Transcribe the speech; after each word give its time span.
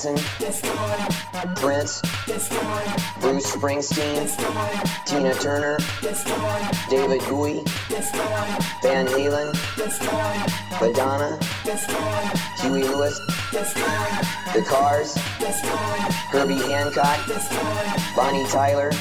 Jackson, 0.00 0.16
Prince, 1.56 2.00
Bruce 3.20 3.54
Springsteen, 3.54 5.04
Tina 5.04 5.34
Turner, 5.34 5.76
David 6.88 7.20
Bowie, 7.28 7.62
Van 8.82 9.06
Halen, 9.06 9.52
Madonna, 10.80 11.38
Huey 12.60 12.82
Lewis, 12.82 13.20
The 13.52 14.64
Cars, 14.66 15.14
Herbie 16.30 16.54
Hancock, 16.54 17.20
Bonnie 18.16 18.46
Tyler, 18.46 18.92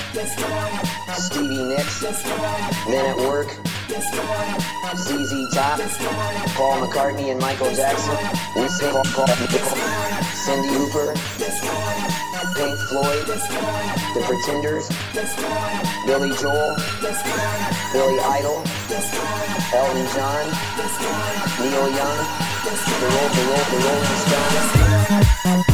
Stevie 1.14 1.64
Nicks, 1.64 2.04
Men 2.90 3.06
at 3.06 3.18
Work, 3.20 3.48
ZZ 4.98 5.56
Top, 5.56 5.80
Paul 6.56 6.86
McCartney 6.86 7.32
and 7.32 7.40
Michael 7.40 7.74
Jackson, 7.74 8.18
we 8.56 8.68
sing 8.68 8.94
Cyndi 10.50 10.70
Lauper, 10.74 11.14
Pink 12.58 12.76
Floyd, 12.90 13.28
The 13.28 14.22
Pretenders, 14.26 14.90
Billy 16.08 16.36
Joel, 16.42 16.76
Billy 17.94 18.20
Idol, 18.20 18.64
Elton 19.72 20.08
John, 20.16 20.50
Neil 21.60 21.90
Young, 21.94 22.18
the 22.66 23.78
Rolling 23.86 24.18
Stones. 25.46 25.69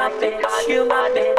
My 0.00 0.08
bitch. 0.12 0.68
You 0.68 0.86
my 0.86 1.10
bitch. 1.14 1.29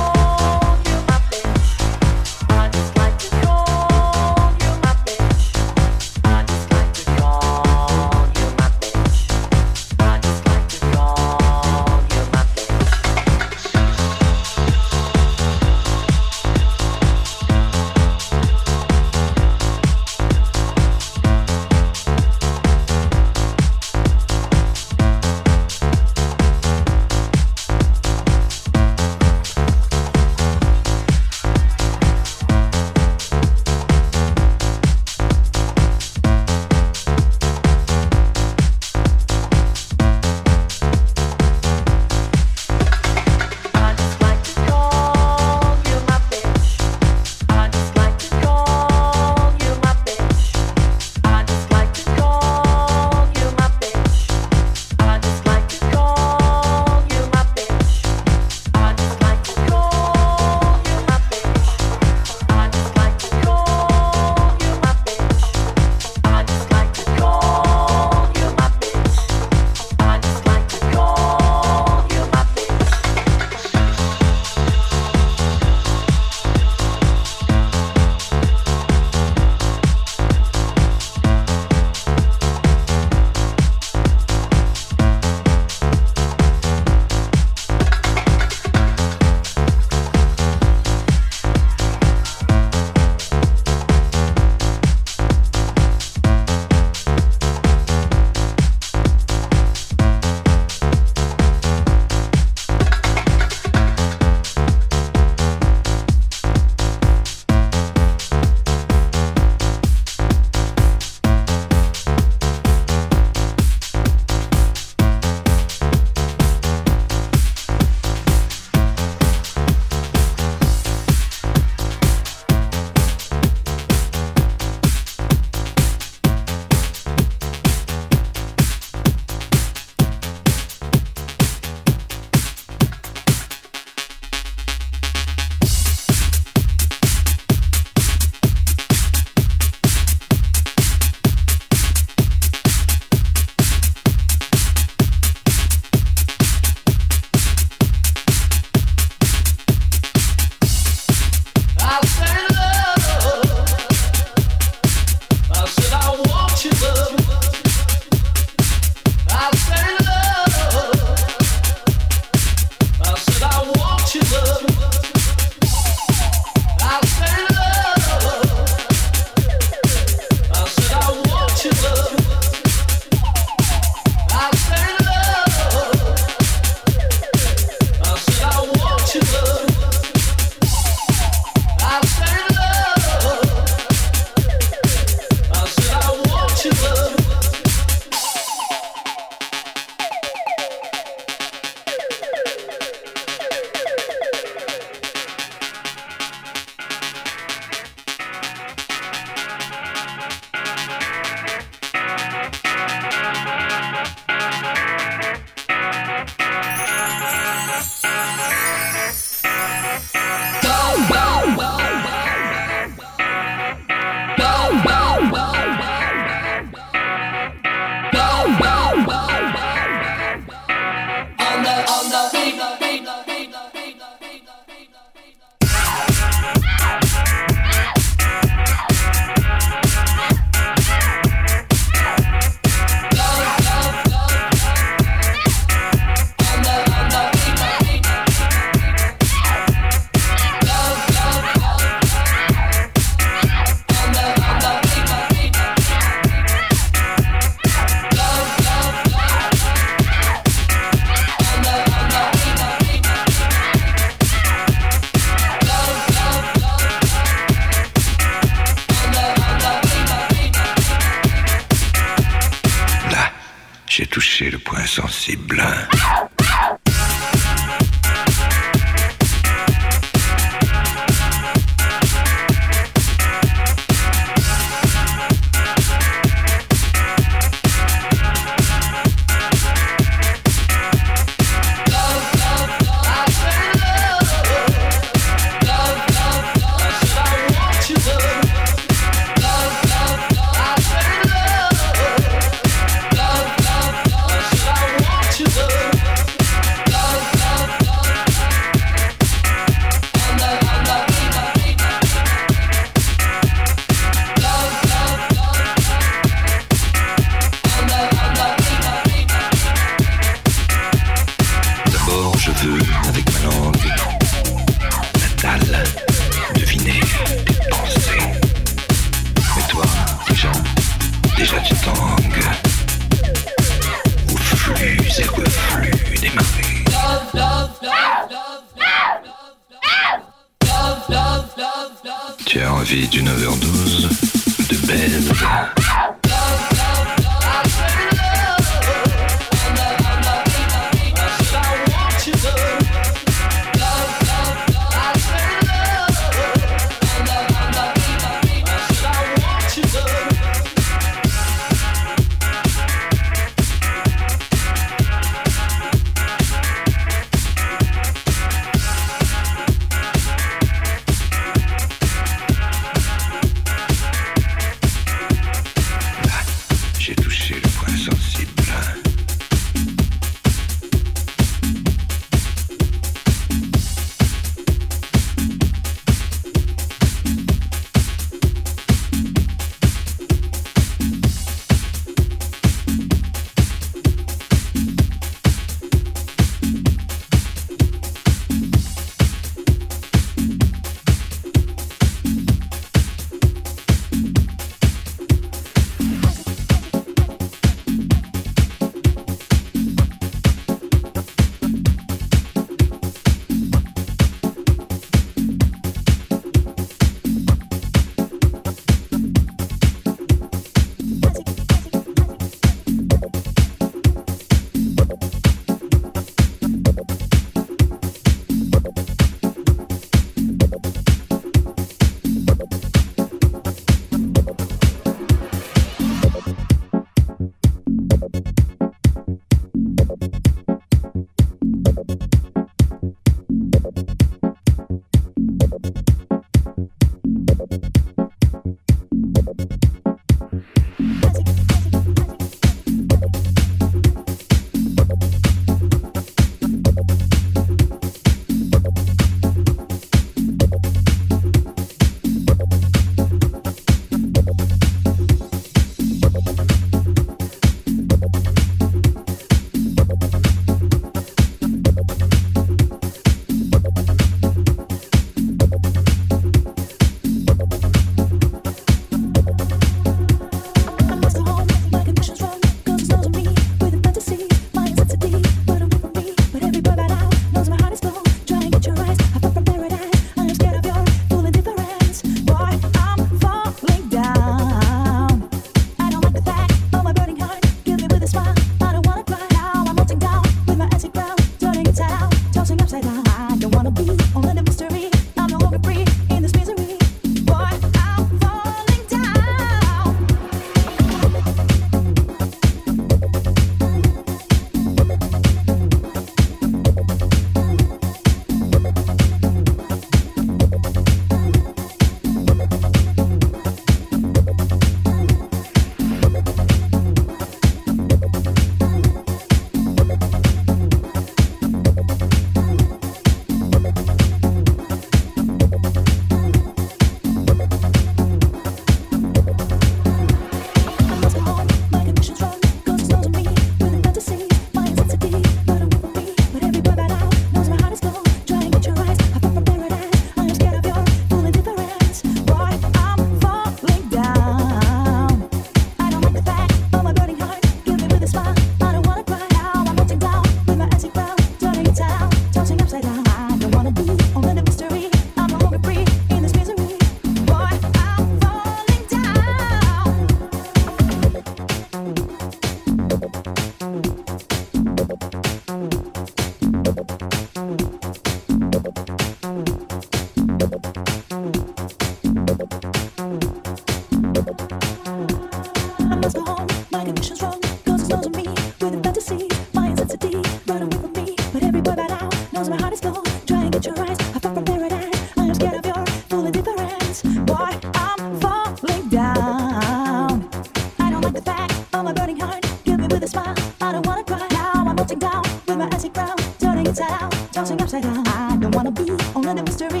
tiger. 597.91 598.23
I 598.25 598.55
don't 598.55 598.73
wanna 598.73 598.91
be 598.91 599.11
only 599.35 599.53
the 599.53 599.63
mystery. 599.63 600.00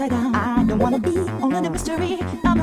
upside 0.00 0.10
down. 0.10 0.34
I 0.34 0.62
don't 0.62 0.78
wanna 0.78 1.00
be 1.00 1.18
only 1.42 1.60
the 1.60 1.70
mystery. 1.70 2.18
I'm 2.44 2.57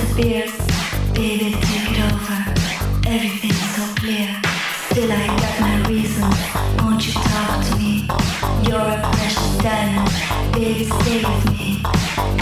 disappears. 0.00 0.52
Baby, 1.14 1.52
take 1.60 1.90
it 1.92 2.00
over. 2.08 2.40
Everything's 3.06 3.60
so 3.76 3.84
clear. 4.00 4.28
Still, 4.88 5.12
I 5.12 5.26
got 5.26 5.60
my 5.60 5.88
reasons. 5.88 6.36
Won't 6.80 7.06
you 7.06 7.12
talk 7.12 7.64
to 7.66 7.76
me? 7.76 8.08
You're 8.66 8.80
a 8.80 8.98
precious 9.12 9.58
diamond. 9.58 10.08
Baby, 10.54 10.84
stay 10.84 11.20
with 11.24 11.44
me. 11.52 11.82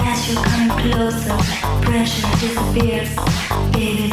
As 0.07 0.19
you're 0.29 0.43
coming 0.43 0.73
closer, 0.83 1.37
pressure 1.83 2.31
disappears. 2.39 3.11
Baby, 3.73 4.09